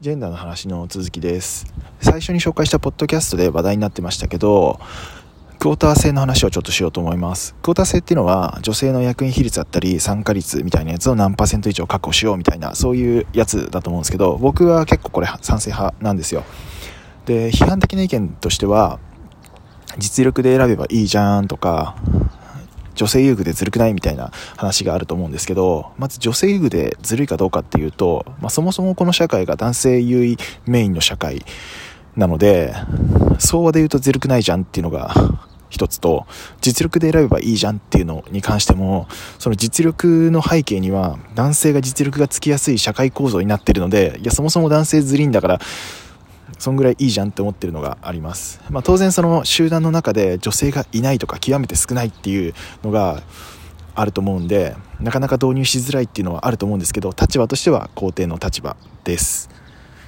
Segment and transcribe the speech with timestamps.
[0.00, 1.66] ジェンダーの話の続きです。
[2.00, 4.80] 最初に紹介したポッドキャストで話題になってましたけど
[5.58, 7.54] クォーター制の話をちょっとしようと思います。
[7.60, 16.44] クォーター制っていうのは女性の役員比率だったり参加率みたいなやつを何パーセント以上確保しようみたいなそういうやつだと思うんですけど僕は結構これ賛成派なんですよ。
[17.26, 19.00] で批判的な意見としては
[19.98, 21.94] 実力で選べばいいじゃんとか
[23.00, 23.94] 女性遊具でずるくない？
[23.94, 31.42] みたいな話があると思うんですけど、まず女性遊具でずるいかどうかっていうと、まあ、そもそもこの社会が男性優位メインの社会
[32.14, 32.74] なので、
[33.38, 35.14] 相和で言うとずるくないじゃんっていうのが
[35.70, 36.26] 一つと、
[36.60, 45.60] 実力で選べばいいじゃんっていうのに関しても、その実力の背景には男性が実力がつきやすい社会構造になってるので、いや、そもそも男性ずりんだから、
[46.60, 48.60] そんぐらいいいじゃんって思ってるのがあります。
[48.70, 53.22] まあ、当然その集団の中で女性がいないとか極めて少ないっていうのが
[53.94, 59.48] あると思うんで、なかなか導入しづらいっていうのはあると思うんですけど、立場としては肯定の立場です。